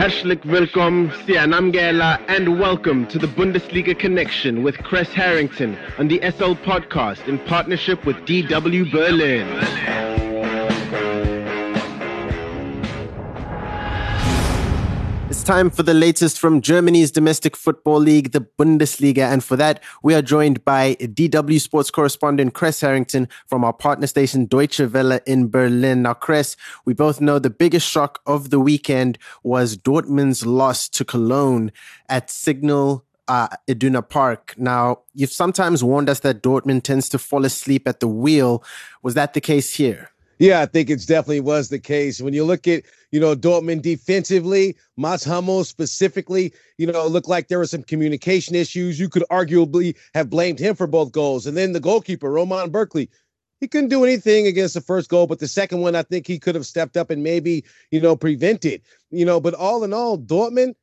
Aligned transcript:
Herzlich 0.00 0.40
willkommen, 0.44 1.12
Sianamgela, 1.26 2.18
and 2.26 2.58
welcome 2.58 3.06
to 3.08 3.18
the 3.18 3.26
Bundesliga 3.26 3.94
Connection 3.94 4.62
with 4.62 4.78
Kres 4.78 5.12
Harrington 5.12 5.76
on 5.98 6.08
the 6.08 6.18
SL 6.22 6.54
Podcast 6.54 7.28
in 7.28 7.38
partnership 7.40 8.06
with 8.06 8.16
DW 8.24 8.90
Berlin. 8.90 9.46
It's 15.40 15.46
time 15.46 15.70
for 15.70 15.82
the 15.82 15.94
latest 15.94 16.38
from 16.38 16.60
Germany's 16.60 17.10
domestic 17.10 17.56
football 17.56 17.98
league, 17.98 18.32
the 18.32 18.42
Bundesliga. 18.42 19.32
And 19.32 19.42
for 19.42 19.56
that, 19.56 19.82
we 20.02 20.14
are 20.14 20.20
joined 20.20 20.66
by 20.66 20.96
DW 20.96 21.58
sports 21.58 21.90
correspondent 21.90 22.52
Kres 22.52 22.82
Harrington 22.82 23.26
from 23.46 23.64
our 23.64 23.72
partner 23.72 24.06
station 24.06 24.44
Deutsche 24.44 24.80
Welle 24.80 25.18
in 25.26 25.48
Berlin. 25.48 26.02
Now, 26.02 26.12
Kres, 26.12 26.56
we 26.84 26.92
both 26.92 27.22
know 27.22 27.38
the 27.38 27.48
biggest 27.48 27.88
shock 27.88 28.20
of 28.26 28.50
the 28.50 28.60
weekend 28.60 29.16
was 29.42 29.78
Dortmund's 29.78 30.44
loss 30.44 30.90
to 30.90 31.06
Cologne 31.06 31.72
at 32.10 32.28
Signal 32.28 33.06
uh, 33.26 33.48
Iduna 33.66 34.06
Park. 34.06 34.52
Now, 34.58 34.98
you've 35.14 35.32
sometimes 35.32 35.82
warned 35.82 36.10
us 36.10 36.20
that 36.20 36.42
Dortmund 36.42 36.82
tends 36.82 37.08
to 37.08 37.18
fall 37.18 37.46
asleep 37.46 37.88
at 37.88 38.00
the 38.00 38.08
wheel. 38.08 38.62
Was 39.02 39.14
that 39.14 39.32
the 39.32 39.40
case 39.40 39.72
here? 39.72 40.10
Yeah, 40.40 40.62
I 40.62 40.66
think 40.66 40.88
it 40.88 41.06
definitely 41.06 41.40
was 41.40 41.68
the 41.68 41.78
case. 41.78 42.22
When 42.22 42.32
you 42.32 42.44
look 42.44 42.66
at, 42.66 42.84
you 43.12 43.20
know, 43.20 43.36
Dortmund 43.36 43.82
defensively, 43.82 44.74
Mats 44.96 45.22
Hummels 45.22 45.68
specifically, 45.68 46.54
you 46.78 46.86
know, 46.86 47.04
it 47.04 47.10
looked 47.10 47.28
like 47.28 47.48
there 47.48 47.58
were 47.58 47.66
some 47.66 47.82
communication 47.82 48.54
issues. 48.54 48.98
You 48.98 49.10
could 49.10 49.24
arguably 49.30 49.96
have 50.14 50.30
blamed 50.30 50.58
him 50.58 50.76
for 50.76 50.86
both 50.86 51.12
goals. 51.12 51.46
And 51.46 51.58
then 51.58 51.72
the 51.72 51.80
goalkeeper, 51.80 52.32
Roman 52.32 52.72
Bürki, 52.72 53.08
he 53.60 53.68
couldn't 53.68 53.90
do 53.90 54.02
anything 54.02 54.46
against 54.46 54.72
the 54.72 54.80
first 54.80 55.10
goal, 55.10 55.26
but 55.26 55.40
the 55.40 55.46
second 55.46 55.82
one, 55.82 55.94
I 55.94 56.02
think 56.02 56.26
he 56.26 56.38
could 56.38 56.54
have 56.54 56.64
stepped 56.64 56.96
up 56.96 57.10
and 57.10 57.22
maybe, 57.22 57.62
you 57.90 58.00
know, 58.00 58.16
prevented, 58.16 58.80
you 59.10 59.26
know, 59.26 59.40
but 59.40 59.52
all 59.52 59.84
in 59.84 59.92
all, 59.92 60.18
Dortmund, 60.18 60.74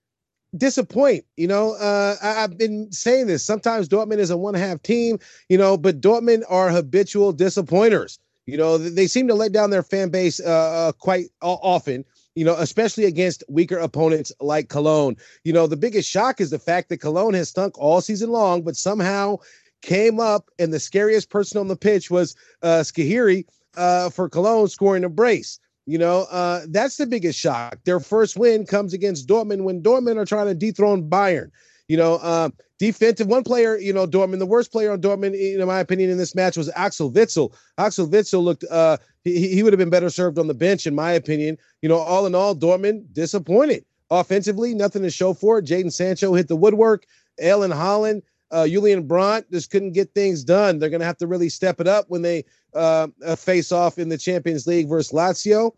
disappoint. 0.56 1.26
You 1.36 1.48
know, 1.48 1.74
uh, 1.74 2.16
I, 2.22 2.42
have 2.42 2.60
been 2.60 2.92
saying 2.92 3.28
this. 3.28 3.44
Sometimes 3.44 3.90
Dortmund 3.90 4.20
is 4.20 4.30
a 4.30 4.38
one 4.38 4.54
half 4.54 4.84
team, 4.84 5.18
you 5.50 5.58
know, 5.58 5.78
but 5.78 6.00
Dortmund 6.00 6.44
are 6.48 6.70
habitual 6.70 7.34
disappointers. 7.34 8.20
You 8.48 8.58
know, 8.58 8.78
they 8.78 9.08
seem 9.08 9.28
to 9.28 9.36
let 9.36 9.52
down 9.52 9.70
their 9.70 9.84
fan 9.84 10.10
base 10.10 10.40
uh, 10.40 10.50
uh 10.50 10.92
quite 10.94 11.28
often 11.42 12.04
you 12.38 12.46
know, 12.46 12.56
especially 12.58 13.06
against 13.06 13.44
weaker 13.50 13.80
opponents 13.80 14.32
like 14.40 14.70
Cologne. 14.70 15.16
You 15.44 15.54
know, 15.54 15.66
the 15.66 15.76
biggest 15.76 16.08
shock 16.08 16.40
is 16.40 16.52
the 16.52 16.60
fact 16.60 16.90
that 16.90 17.00
Cologne 17.00 17.34
has 17.34 17.50
stunk 17.50 17.76
all 17.80 18.00
season 18.00 18.30
long, 18.30 18.62
but 18.62 18.76
somehow 18.76 19.38
came 19.82 20.20
up 20.20 20.52
and 20.60 20.72
the 20.72 20.80
scariest 20.80 21.32
person 21.32 21.60
on 21.60 21.68
the 21.68 21.76
pitch 21.76 22.12
was 22.12 22.36
uh 22.62 22.82
Skhiri 22.82 23.46
uh 23.76 24.12
for 24.12 24.30
Cologne 24.30 24.68
scoring 24.68 25.04
a 25.04 25.10
brace. 25.10 25.60
You 25.88 25.98
know, 25.98 26.28
uh 26.30 26.62
that's 26.70 26.98
the 26.98 27.08
biggest 27.08 27.40
shock. 27.40 27.80
Their 27.86 28.00
first 28.00 28.38
win 28.38 28.68
comes 28.68 28.94
against 28.94 29.28
Dortmund 29.28 29.64
when 29.64 29.82
Dortmund 29.82 30.18
are 30.18 30.26
trying 30.26 30.46
to 30.46 30.54
dethrone 30.54 31.10
Bayern. 31.10 31.50
You 31.88 31.98
know, 31.98 32.16
uh, 32.16 32.50
defensive 32.80 33.28
one 33.28 33.44
player, 33.44 33.78
you 33.78 33.94
know, 33.94 34.06
Dortmund, 34.06 34.40
the 34.40 34.46
worst 34.46 34.72
player 34.72 34.92
on 34.92 35.02
Dortmund, 35.02 35.36
in 35.36 35.66
my 35.66 35.80
opinion, 35.80 36.10
in 36.10 36.18
this 36.18 36.36
match 36.36 36.58
was 36.58 36.70
Axel 36.76 37.12
Witsel. 37.12 37.54
Axel 37.78 38.08
Witsel 38.08 38.44
looked, 38.44 38.66
uh, 38.70 38.98
he, 39.24 39.50
he 39.56 39.64
would 39.64 39.74
have 39.74 39.80
been 39.80 39.90
better 39.90 40.10
served 40.10 40.38
on 40.38 40.48
the 40.48 40.54
bench, 40.54 40.86
in 40.86 40.96
my 40.96 41.12
opinion. 41.12 41.58
You 41.82 41.90
know, 41.90 41.98
all 41.98 42.26
in 42.26 42.36
all, 42.36 42.56
Dortmund 42.56 43.14
disappointed. 43.14 43.86
Offensively, 44.10 44.74
nothing 44.74 45.04
to 45.04 45.10
show 45.10 45.34
for 45.34 45.60
it. 45.60 45.66
Jadon 45.66 45.92
Sancho 45.92 46.34
hit 46.34 46.48
the 46.48 46.56
woodwork. 46.56 47.06
Erling 47.42 47.72
Haaland, 47.72 48.22
uh, 48.52 48.68
Julian 48.68 49.06
Brandt 49.06 49.52
just 49.52 49.70
couldn't 49.70 49.92
get 49.92 50.14
things 50.14 50.44
done. 50.44 50.80
They're 50.80 50.90
going 50.90 51.02
to 51.02 51.06
have 51.06 51.18
to 51.18 51.28
really 51.28 51.50
step 51.50 51.82
it 51.82 51.88
up 51.88 52.06
when 52.08 52.22
they 52.22 52.46
uh, 52.74 53.08
uh, 53.26 53.36
face 53.36 53.72
off 53.72 53.98
in 53.98 54.10
the 54.10 54.18
Champions 54.18 54.66
League 54.66 54.88
versus 54.88 55.12
Lazio. 55.12 55.72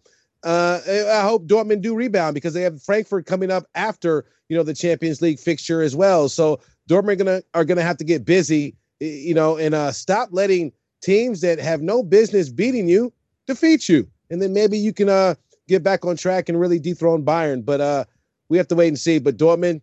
Uh, 0.43 0.79
I 1.11 1.21
hope 1.21 1.47
Dortmund 1.47 1.81
do 1.81 1.93
rebound 1.95 2.33
because 2.33 2.53
they 2.53 2.61
have 2.61 2.81
Frankfurt 2.81 3.25
coming 3.25 3.51
up 3.51 3.65
after 3.75 4.25
you 4.47 4.55
know 4.55 4.63
the 4.63 4.73
Champions 4.73 5.21
League 5.21 5.39
fixture 5.39 5.81
as 5.81 5.95
well. 5.95 6.29
So 6.29 6.59
Dortmund 6.89 7.13
are 7.13 7.15
gonna 7.15 7.41
are 7.53 7.65
gonna 7.65 7.81
have 7.81 7.97
to 7.97 8.05
get 8.05 8.25
busy, 8.25 8.75
you 8.99 9.33
know, 9.33 9.57
and 9.57 9.75
uh, 9.75 9.91
stop 9.91 10.29
letting 10.31 10.71
teams 11.01 11.41
that 11.41 11.59
have 11.59 11.81
no 11.81 12.03
business 12.03 12.49
beating 12.49 12.87
you 12.87 13.13
defeat 13.47 13.89
you, 13.89 14.07
and 14.29 14.41
then 14.41 14.53
maybe 14.53 14.77
you 14.77 14.93
can 14.93 15.09
uh 15.09 15.35
get 15.67 15.83
back 15.83 16.05
on 16.05 16.15
track 16.15 16.49
and 16.49 16.59
really 16.59 16.79
dethrone 16.79 17.23
Bayern. 17.25 17.63
But 17.65 17.81
uh, 17.81 18.05
we 18.49 18.57
have 18.57 18.67
to 18.69 18.75
wait 18.75 18.87
and 18.87 18.99
see. 18.99 19.19
But 19.19 19.37
Dortmund, 19.37 19.81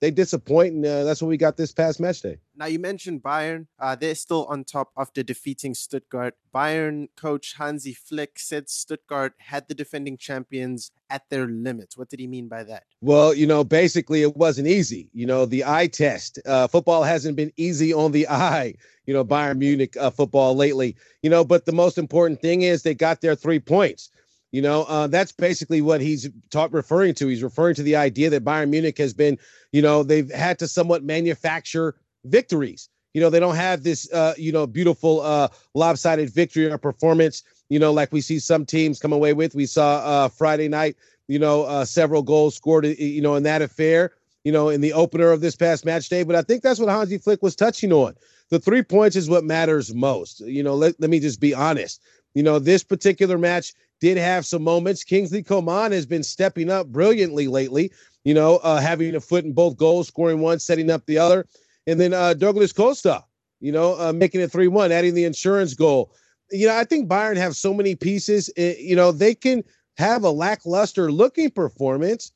they 0.00 0.10
disappoint, 0.10 0.74
and 0.74 0.86
uh, 0.86 1.04
that's 1.04 1.22
what 1.22 1.28
we 1.28 1.36
got 1.36 1.56
this 1.56 1.72
past 1.72 2.00
match 2.00 2.22
day. 2.22 2.38
Now 2.56 2.66
you 2.66 2.78
mentioned 2.78 3.22
Bayern; 3.22 3.66
uh, 3.78 3.96
they're 3.96 4.14
still 4.14 4.46
on 4.46 4.64
top 4.64 4.90
after 4.96 5.22
defeating 5.22 5.74
Stuttgart. 5.74 6.34
Bayern 6.54 7.08
coach 7.16 7.54
Hansi 7.58 7.94
Flick 7.94 8.38
said 8.38 8.68
Stuttgart 8.68 9.34
had 9.38 9.68
the 9.68 9.74
defending 9.74 10.16
champions 10.16 10.90
at 11.10 11.22
their 11.30 11.46
limits. 11.46 11.96
What 11.96 12.08
did 12.08 12.20
he 12.20 12.26
mean 12.26 12.48
by 12.48 12.64
that? 12.64 12.84
Well, 13.00 13.34
you 13.34 13.46
know, 13.46 13.64
basically 13.64 14.22
it 14.22 14.36
wasn't 14.36 14.68
easy. 14.68 15.10
You 15.12 15.26
know, 15.26 15.46
the 15.46 15.64
eye 15.64 15.88
test. 15.88 16.38
Uh, 16.46 16.66
football 16.66 17.02
hasn't 17.02 17.36
been 17.36 17.52
easy 17.56 17.92
on 17.92 18.12
the 18.12 18.28
eye. 18.28 18.74
You 19.06 19.14
know, 19.14 19.24
Bayern 19.24 19.58
Munich 19.58 19.96
uh, 19.96 20.10
football 20.10 20.54
lately. 20.54 20.96
You 21.22 21.30
know, 21.30 21.44
but 21.44 21.66
the 21.66 21.72
most 21.72 21.98
important 21.98 22.40
thing 22.40 22.62
is 22.62 22.82
they 22.82 22.94
got 22.94 23.20
their 23.20 23.34
three 23.34 23.60
points. 23.60 24.10
You 24.54 24.62
know, 24.62 24.84
uh, 24.84 25.08
that's 25.08 25.32
basically 25.32 25.82
what 25.82 26.00
he's 26.00 26.30
taught 26.50 26.72
referring 26.72 27.14
to. 27.14 27.26
He's 27.26 27.42
referring 27.42 27.74
to 27.74 27.82
the 27.82 27.96
idea 27.96 28.30
that 28.30 28.44
Bayern 28.44 28.68
Munich 28.68 28.96
has 28.98 29.12
been, 29.12 29.36
you 29.72 29.82
know, 29.82 30.04
they've 30.04 30.30
had 30.30 30.60
to 30.60 30.68
somewhat 30.68 31.02
manufacture 31.02 31.96
victories. 32.26 32.88
You 33.14 33.20
know, 33.20 33.30
they 33.30 33.40
don't 33.40 33.56
have 33.56 33.82
this, 33.82 34.08
uh, 34.12 34.34
you 34.38 34.52
know, 34.52 34.64
beautiful 34.68 35.22
uh, 35.22 35.48
lopsided 35.74 36.30
victory 36.30 36.70
or 36.70 36.78
performance, 36.78 37.42
you 37.68 37.80
know, 37.80 37.92
like 37.92 38.12
we 38.12 38.20
see 38.20 38.38
some 38.38 38.64
teams 38.64 39.00
come 39.00 39.12
away 39.12 39.32
with. 39.32 39.56
We 39.56 39.66
saw 39.66 39.96
uh, 39.96 40.28
Friday 40.28 40.68
night, 40.68 40.94
you 41.26 41.40
know, 41.40 41.64
uh, 41.64 41.84
several 41.84 42.22
goals 42.22 42.54
scored, 42.54 42.86
you 42.86 43.20
know, 43.22 43.34
in 43.34 43.42
that 43.42 43.60
affair, 43.60 44.12
you 44.44 44.52
know, 44.52 44.68
in 44.68 44.82
the 44.82 44.92
opener 44.92 45.32
of 45.32 45.40
this 45.40 45.56
past 45.56 45.84
match 45.84 46.08
day. 46.08 46.22
But 46.22 46.36
I 46.36 46.42
think 46.42 46.62
that's 46.62 46.78
what 46.78 46.90
Hansi 46.90 47.18
Flick 47.18 47.42
was 47.42 47.56
touching 47.56 47.92
on. 47.92 48.14
The 48.50 48.60
three 48.60 48.84
points 48.84 49.16
is 49.16 49.28
what 49.28 49.42
matters 49.42 49.92
most. 49.92 50.42
You 50.42 50.62
know, 50.62 50.76
let, 50.76 50.94
let 51.00 51.10
me 51.10 51.18
just 51.18 51.40
be 51.40 51.54
honest. 51.54 52.00
You 52.34 52.42
know, 52.42 52.58
this 52.58 52.82
particular 52.82 53.38
match, 53.38 53.72
did 54.04 54.18
have 54.18 54.44
some 54.44 54.62
moments. 54.62 55.02
Kingsley 55.02 55.42
Coman 55.42 55.92
has 55.92 56.04
been 56.04 56.22
stepping 56.22 56.70
up 56.70 56.88
brilliantly 56.88 57.48
lately, 57.48 57.90
you 58.24 58.34
know, 58.34 58.56
uh, 58.58 58.78
having 58.78 59.14
a 59.14 59.20
foot 59.20 59.44
in 59.44 59.52
both 59.54 59.78
goals, 59.78 60.08
scoring 60.08 60.40
one, 60.40 60.58
setting 60.58 60.90
up 60.90 61.06
the 61.06 61.16
other. 61.16 61.46
And 61.86 61.98
then 61.98 62.12
uh, 62.12 62.34
Douglas 62.34 62.72
Costa, 62.72 63.24
you 63.60 63.72
know, 63.72 63.98
uh, 63.98 64.12
making 64.12 64.42
it 64.42 64.52
3 64.52 64.68
1, 64.68 64.92
adding 64.92 65.14
the 65.14 65.24
insurance 65.24 65.72
goal. 65.72 66.14
You 66.50 66.66
know, 66.66 66.76
I 66.76 66.84
think 66.84 67.08
Bayern 67.08 67.36
have 67.36 67.56
so 67.56 67.72
many 67.72 67.94
pieces, 67.94 68.50
uh, 68.58 68.74
you 68.78 68.94
know, 68.94 69.10
they 69.10 69.34
can 69.34 69.64
have 69.96 70.22
a 70.22 70.30
lackluster 70.30 71.10
looking 71.10 71.50
performance, 71.50 72.32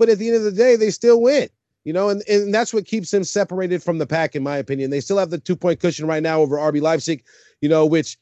but 0.00 0.08
at 0.08 0.18
the 0.18 0.26
end 0.28 0.38
of 0.38 0.42
the 0.42 0.50
day, 0.50 0.74
they 0.74 0.90
still 0.90 1.20
win. 1.20 1.48
You 1.84 1.92
know, 1.92 2.08
and, 2.08 2.22
and 2.28 2.54
that's 2.54 2.72
what 2.72 2.84
keeps 2.84 3.10
them 3.10 3.22
separated 3.24 3.82
from 3.82 3.98
the 3.98 4.06
pack, 4.06 4.36
in 4.36 4.42
my 4.42 4.56
opinion. 4.56 4.90
They 4.90 5.00
still 5.00 5.18
have 5.18 5.30
the 5.30 5.38
two 5.38 5.56
point 5.56 5.80
cushion 5.80 6.06
right 6.06 6.22
now 6.22 6.40
over 6.40 6.56
RB 6.56 6.80
Leipzig, 6.80 7.24
you 7.60 7.68
know, 7.68 7.86
which 7.86 8.18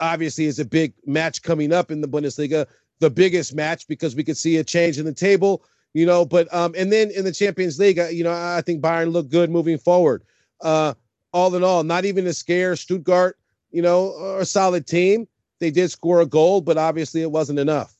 obviously 0.00 0.46
is 0.46 0.58
a 0.58 0.64
big 0.64 0.94
match 1.06 1.42
coming 1.42 1.72
up 1.72 1.90
in 1.90 2.00
the 2.00 2.08
Bundesliga, 2.08 2.66
the 3.00 3.10
biggest 3.10 3.54
match 3.54 3.86
because 3.88 4.14
we 4.14 4.24
could 4.24 4.36
see 4.36 4.56
a 4.56 4.64
change 4.64 4.98
in 4.98 5.04
the 5.04 5.12
table, 5.12 5.64
you 5.94 6.06
know. 6.06 6.24
But 6.24 6.52
um, 6.54 6.74
and 6.76 6.92
then 6.92 7.10
in 7.10 7.24
the 7.24 7.32
Champions 7.32 7.78
League, 7.78 7.98
you 8.12 8.24
know, 8.24 8.32
I 8.32 8.62
think 8.64 8.82
Bayern 8.82 9.12
looked 9.12 9.30
good 9.30 9.50
moving 9.50 9.78
forward. 9.78 10.22
Uh, 10.60 10.94
all 11.32 11.54
in 11.54 11.62
all, 11.62 11.84
not 11.84 12.04
even 12.04 12.26
a 12.26 12.32
scare. 12.32 12.74
Stuttgart, 12.74 13.38
you 13.70 13.82
know, 13.82 14.38
a 14.38 14.46
solid 14.46 14.86
team. 14.86 15.28
They 15.60 15.70
did 15.70 15.90
score 15.90 16.20
a 16.20 16.26
goal, 16.26 16.60
but 16.60 16.78
obviously 16.78 17.22
it 17.22 17.30
wasn't 17.30 17.58
enough. 17.58 17.94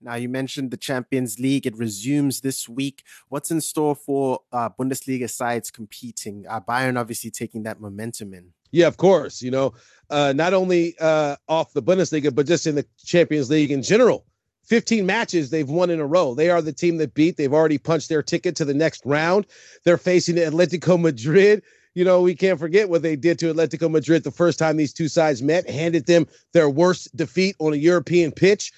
Now, 0.00 0.14
you 0.14 0.28
mentioned 0.28 0.70
the 0.70 0.76
Champions 0.76 1.38
League. 1.38 1.66
It 1.66 1.76
resumes 1.76 2.40
this 2.40 2.68
week. 2.68 3.02
What's 3.28 3.50
in 3.50 3.60
store 3.60 3.96
for 3.96 4.40
uh, 4.52 4.70
Bundesliga 4.78 5.28
sides 5.28 5.70
competing? 5.70 6.46
Uh, 6.48 6.60
Bayern 6.60 6.98
obviously 6.98 7.30
taking 7.30 7.64
that 7.64 7.80
momentum 7.80 8.32
in. 8.32 8.52
Yeah, 8.70 8.86
of 8.86 8.96
course. 8.96 9.42
You 9.42 9.50
know, 9.50 9.74
uh, 10.10 10.32
not 10.34 10.54
only 10.54 10.94
uh, 11.00 11.36
off 11.48 11.72
the 11.72 11.82
Bundesliga, 11.82 12.34
but 12.34 12.46
just 12.46 12.66
in 12.66 12.74
the 12.74 12.86
Champions 13.04 13.50
League 13.50 13.70
in 13.70 13.82
general. 13.82 14.24
15 14.64 15.06
matches 15.06 15.48
they've 15.48 15.68
won 15.68 15.88
in 15.88 15.98
a 15.98 16.06
row. 16.06 16.34
They 16.34 16.50
are 16.50 16.60
the 16.60 16.74
team 16.74 16.98
that 16.98 17.14
beat. 17.14 17.38
They've 17.38 17.52
already 17.52 17.78
punched 17.78 18.10
their 18.10 18.22
ticket 18.22 18.54
to 18.56 18.66
the 18.66 18.74
next 18.74 19.02
round. 19.06 19.46
They're 19.84 19.96
facing 19.96 20.36
Atletico 20.36 21.00
Madrid. 21.00 21.62
You 21.94 22.04
know, 22.04 22.20
we 22.20 22.34
can't 22.34 22.60
forget 22.60 22.90
what 22.90 23.00
they 23.00 23.16
did 23.16 23.38
to 23.38 23.52
Atletico 23.52 23.90
Madrid 23.90 24.24
the 24.24 24.30
first 24.30 24.58
time 24.58 24.76
these 24.76 24.92
two 24.92 25.08
sides 25.08 25.42
met, 25.42 25.68
handed 25.68 26.04
them 26.04 26.26
their 26.52 26.68
worst 26.68 27.16
defeat 27.16 27.56
on 27.58 27.72
a 27.72 27.76
European 27.76 28.30
pitch. 28.30 28.72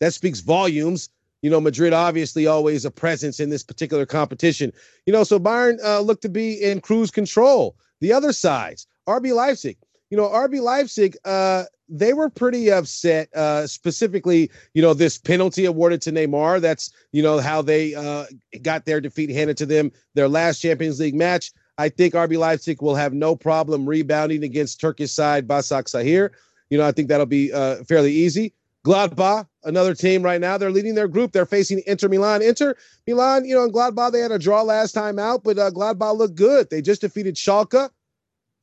That 0.00 0.12
speaks 0.12 0.40
volumes. 0.40 1.08
You 1.40 1.50
know, 1.50 1.60
Madrid 1.60 1.92
obviously 1.92 2.48
always 2.48 2.84
a 2.84 2.90
presence 2.90 3.38
in 3.38 3.48
this 3.48 3.62
particular 3.62 4.06
competition. 4.06 4.72
You 5.06 5.12
know, 5.12 5.22
so 5.22 5.38
Bayern 5.38 5.78
uh, 5.84 6.00
looked 6.00 6.22
to 6.22 6.28
be 6.28 6.60
in 6.60 6.80
cruise 6.80 7.12
control. 7.12 7.76
The 8.00 8.12
other 8.12 8.32
sides, 8.32 8.88
RB 9.08 9.34
Leipzig, 9.34 9.76
you 10.10 10.16
know, 10.16 10.28
RB 10.28 10.60
Leipzig, 10.60 11.16
uh, 11.24 11.64
they 11.88 12.12
were 12.12 12.28
pretty 12.28 12.70
upset, 12.70 13.34
uh, 13.34 13.66
specifically, 13.66 14.50
you 14.74 14.82
know, 14.82 14.94
this 14.94 15.16
penalty 15.18 15.64
awarded 15.64 16.02
to 16.02 16.12
Neymar. 16.12 16.60
That's, 16.60 16.90
you 17.12 17.22
know, 17.22 17.38
how 17.38 17.62
they 17.62 17.94
uh, 17.94 18.26
got 18.62 18.84
their 18.84 19.00
defeat 19.00 19.30
handed 19.30 19.56
to 19.58 19.66
them 19.66 19.90
their 20.14 20.28
last 20.28 20.60
Champions 20.60 21.00
League 21.00 21.14
match. 21.14 21.52
I 21.78 21.88
think 21.88 22.14
RB 22.14 22.36
Leipzig 22.36 22.82
will 22.82 22.94
have 22.94 23.14
no 23.14 23.36
problem 23.36 23.88
rebounding 23.88 24.44
against 24.44 24.80
Turkish 24.80 25.12
side 25.12 25.46
Başakşehir. 25.46 26.30
You 26.70 26.78
know, 26.78 26.86
I 26.86 26.92
think 26.92 27.08
that'll 27.08 27.26
be 27.26 27.52
uh, 27.52 27.84
fairly 27.84 28.12
easy. 28.12 28.52
Gladbach, 28.84 29.46
another 29.64 29.94
team 29.94 30.22
right 30.22 30.40
now, 30.40 30.56
they're 30.56 30.70
leading 30.70 30.94
their 30.94 31.08
group. 31.08 31.32
They're 31.32 31.46
facing 31.46 31.82
Inter 31.86 32.08
Milan. 32.08 32.42
Inter 32.42 32.74
Milan, 33.06 33.44
you 33.44 33.54
know, 33.54 33.64
in 33.64 33.72
Gladbach, 33.72 34.12
they 34.12 34.20
had 34.20 34.32
a 34.32 34.38
draw 34.38 34.62
last 34.62 34.92
time 34.92 35.18
out, 35.18 35.42
but 35.44 35.58
uh, 35.58 35.70
Gladbach 35.70 36.16
looked 36.16 36.36
good. 36.36 36.70
They 36.70 36.82
just 36.82 37.00
defeated 37.00 37.34
Schalke. 37.34 37.90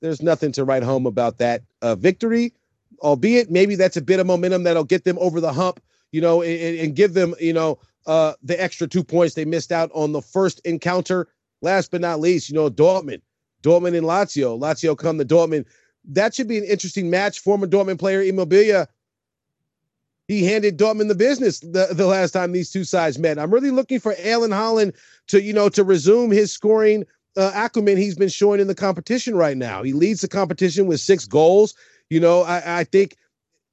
There's 0.01 0.21
nothing 0.21 0.51
to 0.53 0.63
write 0.63 0.83
home 0.83 1.06
about 1.06 1.38
that 1.38 1.63
uh, 1.81 1.95
victory, 1.95 2.53
albeit 3.01 3.50
maybe 3.50 3.75
that's 3.75 3.97
a 3.97 4.01
bit 4.01 4.19
of 4.19 4.27
momentum 4.27 4.63
that'll 4.63 4.83
get 4.83 5.03
them 5.03 5.18
over 5.19 5.39
the 5.39 5.53
hump, 5.53 5.80
you 6.12 6.21
know, 6.21 6.42
and, 6.42 6.80
and 6.80 6.95
give 6.95 7.13
them, 7.13 7.33
you 7.39 7.53
know, 7.53 7.80
uh, 8.06 8.33
the 8.44 8.62
extra 8.62 8.88
two 8.88 9.03
points 9.03 9.36
they 9.36 9.45
missed 9.45 9.71
out 9.71 9.89
on 9.94 10.12
the 10.12 10.21
first 10.21 10.59
encounter. 10.65 11.27
Last 11.62 11.92
but 11.92 12.01
not 12.01 12.19
least, 12.19 12.50
you 12.50 12.56
know, 12.56 12.69
Dortmund, 12.69 13.21
Dortmund 13.63 13.97
and 13.97 14.06
Lazio. 14.06 14.59
Lazio 14.59 14.97
come 14.97 15.18
to 15.18 15.25
Dortmund. 15.25 15.65
That 16.03 16.36
should 16.36 16.48
be 16.48 16.57
an 16.57 16.65
interesting 16.65 17.09
match. 17.09 17.39
Former 17.39 17.65
Dortmund 17.65 17.98
player 17.98 18.21
Immobile 18.21 18.86
he 20.27 20.44
handed 20.44 20.77
Dortmund 20.77 21.07
the 21.07 21.15
business 21.15 21.59
the, 21.59 21.89
the 21.91 22.07
last 22.07 22.31
time 22.31 22.51
these 22.51 22.71
two 22.71 22.83
sides 22.83 23.19
met. 23.19 23.38
I'm 23.38 23.51
really 23.51 23.71
looking 23.71 24.00
for 24.00 24.15
Erling 24.24 24.51
Haaland 24.51 24.95
to, 25.27 25.41
you 25.41 25.53
know, 25.53 25.69
to 25.69 25.83
resume 25.83 26.31
his 26.31 26.51
scoring 26.51 27.06
uh, 27.37 27.51
acumen 27.55 27.97
he's 27.97 28.15
been 28.15 28.29
showing 28.29 28.59
in 28.59 28.67
the 28.67 28.75
competition 28.75 29.35
right 29.35 29.57
now. 29.57 29.83
He 29.83 29.93
leads 29.93 30.21
the 30.21 30.27
competition 30.27 30.87
with 30.87 30.99
six 30.99 31.25
goals. 31.25 31.73
You 32.09 32.19
know, 32.19 32.41
I, 32.41 32.79
I 32.79 32.83
think 32.83 33.15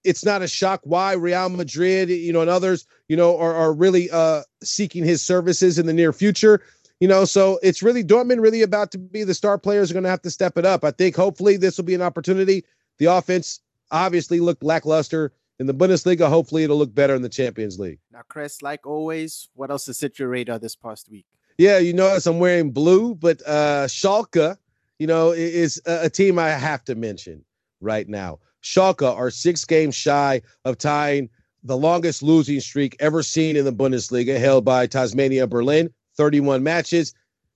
it's 0.05 0.25
not 0.25 0.43
a 0.43 0.49
shock 0.49 0.81
why 0.85 1.13
Real 1.13 1.49
Madrid, 1.49 2.09
you 2.09 2.33
know, 2.33 2.41
and 2.41 2.51
others, 2.51 2.87
you 3.09 3.17
know, 3.17 3.39
are, 3.39 3.55
are 3.55 3.73
really 3.73 4.11
uh, 4.11 4.43
seeking 4.63 5.05
his 5.05 5.23
services 5.23 5.79
in 5.79 5.87
the 5.87 5.93
near 5.93 6.13
future. 6.13 6.63
You 7.01 7.09
know, 7.09 7.25
so 7.25 7.59
it's 7.63 7.83
really 7.83 8.05
Dortmund 8.05 8.41
really 8.41 8.63
about 8.63 8.93
to 8.93 8.99
be 8.99 9.25
the 9.25 9.35
star 9.35 9.59
players 9.59 9.91
are 9.91 9.95
going 9.95 10.05
to 10.05 10.11
have 10.11 10.23
to 10.23 10.31
step 10.31 10.57
it 10.57 10.65
up. 10.65 10.85
I 10.85 10.93
think 10.93 11.17
hopefully 11.17 11.57
this 11.57 11.77
will 11.77 11.85
be 11.85 11.95
an 11.95 12.03
opportunity. 12.03 12.65
The 12.99 13.07
offense 13.07 13.61
obviously 13.91 14.39
looked 14.39 14.63
lackluster 14.63 15.33
in 15.59 15.67
the 15.67 15.75
Bundesliga. 15.75 16.29
Hopefully, 16.29 16.63
it'll 16.63 16.77
look 16.77 16.95
better 16.95 17.17
in 17.17 17.23
the 17.23 17.29
Champions 17.29 17.79
League. 17.79 17.99
Now, 18.13 18.23
Kres, 18.31 18.63
like 18.63 18.87
always, 18.87 19.49
what 19.55 19.71
else 19.71 19.87
has 19.87 20.01
hit 20.01 20.19
your 20.19 20.29
radar 20.29 20.61
this 20.61 20.77
past 20.77 21.11
week? 21.11 21.27
Yeah, 21.59 21.79
you 21.79 21.93
notice 21.93 22.27
I'm 22.27 22.39
wearing 22.39 22.71
blue, 22.71 23.15
but 23.15 23.43
uh 23.47 23.87
Schalke, 23.87 24.57
you 24.99 25.07
know, 25.07 25.33
is 25.33 25.81
a, 25.87 26.05
a 26.05 26.11
team 26.11 26.39
I 26.39 26.51
have 26.51 26.85
to 26.85 26.95
mention 26.95 27.45
right 27.81 28.09
now. 28.09 28.39
Schalke 28.63 29.03
are 29.03 29.31
six 29.31 29.65
games 29.65 29.95
shy 29.95 30.43
of 30.65 30.79
tying 30.79 31.29
the 31.65 31.77
longest 31.77 32.23
losing 32.23 32.61
streak 32.61 32.97
ever 33.01 33.23
seen 33.23 33.57
in 33.57 33.65
the 33.65 33.73
Bundesliga, 33.73 34.39
held 34.39 34.65
by 34.65 34.87
Tasmania 34.87 35.47
Berlin, 35.47 35.91
31 36.17 36.63
matches. 36.63 37.15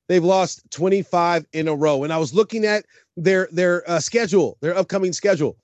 They've 0.08 0.22
lost 0.22 0.62
25 0.70 1.46
in 1.52 1.66
a 1.66 1.74
row. 1.74 2.04
And 2.04 2.12
I 2.12 2.18
was 2.18 2.32
looking 2.32 2.64
at 2.64 2.84
their 3.16 3.48
their 3.50 3.88
uh, 3.90 4.00
schedule, 4.00 4.58
their 4.60 4.76
upcoming 4.76 5.12
schedule. 5.12 5.56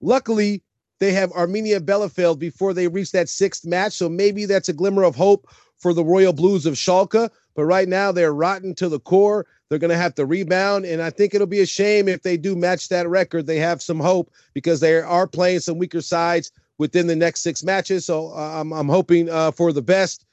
Luckily, 0.00 0.62
they 1.00 1.12
have 1.12 1.30
Arminia 1.32 1.80
Bielefeld 1.80 2.38
before 2.38 2.72
they 2.72 2.88
reach 2.88 3.12
that 3.12 3.28
sixth 3.28 3.66
match. 3.66 3.92
So 3.92 4.08
maybe 4.08 4.46
that's 4.46 4.68
a 4.68 4.72
glimmer 4.72 5.02
of 5.02 5.14
hope 5.14 5.46
for 5.78 5.92
the 5.92 6.04
Royal 6.04 6.32
Blues 6.32 6.64
of 6.64 6.74
Schalke. 6.74 7.28
But 7.54 7.64
right 7.64 7.88
now 7.88 8.12
they're 8.12 8.34
rotten 8.34 8.74
to 8.76 8.88
the 8.88 9.00
core. 9.00 9.46
They're 9.68 9.78
going 9.78 9.90
to 9.90 9.96
have 9.96 10.14
to 10.16 10.26
rebound. 10.26 10.84
And 10.84 11.02
I 11.02 11.10
think 11.10 11.34
it'll 11.34 11.46
be 11.46 11.60
a 11.60 11.66
shame 11.66 12.08
if 12.08 12.22
they 12.22 12.36
do 12.36 12.54
match 12.54 12.88
that 12.88 13.08
record. 13.08 13.46
They 13.46 13.58
have 13.58 13.82
some 13.82 14.00
hope 14.00 14.30
because 14.54 14.80
they 14.80 14.96
are 15.00 15.26
playing 15.26 15.60
some 15.60 15.78
weaker 15.78 16.00
sides 16.00 16.52
within 16.78 17.06
the 17.06 17.16
next 17.16 17.42
six 17.42 17.62
matches. 17.62 18.04
So 18.04 18.28
uh, 18.32 18.60
I'm, 18.60 18.72
I'm 18.72 18.88
hoping 18.88 19.30
uh, 19.30 19.50
for 19.50 19.72
the 19.72 19.82
best, 19.82 20.24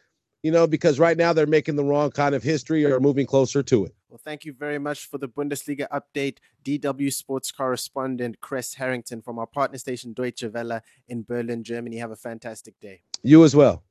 you 0.44 0.52
know, 0.52 0.68
because 0.68 1.00
right 1.00 1.18
now 1.18 1.34
they're 1.34 1.46
making 1.46 1.76
the 1.76 1.84
wrong 1.84 2.12
kind 2.12 2.36
of 2.36 2.44
history 2.44 2.86
or 2.86 3.00
moving 3.00 3.26
closer 3.26 3.64
to 3.64 3.86
it. 3.86 3.96
Well, 4.10 4.20
thank 4.24 4.44
you 4.44 4.54
very 4.54 4.80
much 4.80 5.06
for 5.06 5.20
the 5.20 5.28
Bundesliga 5.28 5.88
update, 5.90 6.38
DW 6.66 7.14
Sports 7.14 7.52
correspondent 7.52 8.42
Kres 8.42 8.76
Harrington 8.76 9.22
from 9.22 9.38
our 9.38 9.46
partner 9.46 9.78
station 9.78 10.14
Deutsche 10.14 10.46
Welle 10.52 10.82
in 11.08 11.24
Berlin, 11.24 11.64
Germany. 11.64 11.98
Have 11.98 12.12
a 12.12 12.16
fantastic 12.16 12.80
day. 12.80 13.04
You 13.22 13.44
as 13.44 13.56
well. 13.56 13.84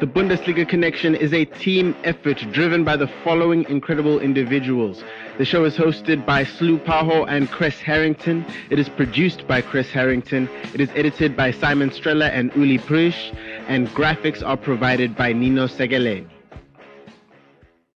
The 0.00 0.06
Bundesliga 0.06 0.68
Connection 0.68 1.16
is 1.16 1.32
a 1.34 1.44
team 1.44 1.96
effort 2.04 2.38
driven 2.52 2.84
by 2.84 2.96
the 2.96 3.08
following 3.24 3.64
incredible 3.68 4.20
individuals. 4.20 5.02
The 5.38 5.44
show 5.44 5.64
is 5.64 5.76
hosted 5.76 6.24
by 6.24 6.44
Slu 6.44 6.78
Paho 6.84 7.26
and 7.28 7.48
Kres 7.48 7.80
Harrington. 7.80 8.46
It 8.70 8.78
is 8.78 8.88
produced 8.88 9.48
by 9.48 9.60
Kres 9.60 9.88
Harrington. 9.88 10.48
It 10.72 10.80
is 10.80 10.88
edited 10.94 11.36
by 11.36 11.50
Simon 11.50 11.90
Streller 11.90 12.30
and 12.32 12.54
Uli 12.54 12.78
Prush. 12.78 13.32
And 13.66 13.88
graphics 13.88 14.40
are 14.40 14.56
provided 14.56 15.16
by 15.16 15.32
Nino 15.32 15.66
Segele. 15.66 16.28